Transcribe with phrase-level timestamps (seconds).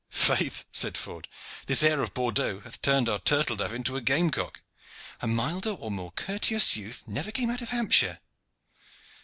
[0.09, 1.27] "Faith," said Ford,
[1.67, 4.63] "this air of Bordeaux hath turned our turtle dove into a game cock.
[5.21, 8.17] A milder or more courteous youth never came out of Hampshire."